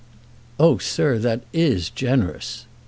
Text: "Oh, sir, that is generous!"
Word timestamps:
"Oh, 0.59 0.79
sir, 0.79 1.19
that 1.19 1.43
is 1.53 1.91
generous!" 1.91 2.65